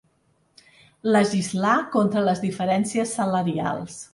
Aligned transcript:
Legislar 1.17 1.75
contra 1.97 2.25
les 2.31 2.41
diferències 2.49 3.15
salarials. 3.21 4.03